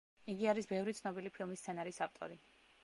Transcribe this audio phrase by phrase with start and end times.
[0.33, 2.41] იგი არის ბევრი ცნობილი ფილმის სცენარის ავტორი.